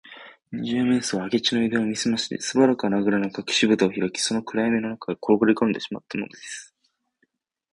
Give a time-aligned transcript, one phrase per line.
[0.51, 6.73] 二十面相は明智のゆだんを見すまして、すばやく穴ぐらのかくしぶたをひらき、その暗やみの中へころがりこんでしまったのです